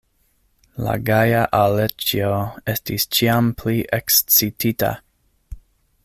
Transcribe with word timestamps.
La 0.85 0.93
gaja 1.09 1.41
Aleĉjo 1.57 2.31
estis 2.73 3.05
ĉiam 3.17 3.51
pli 3.61 3.75
ekscitita. 4.01 4.93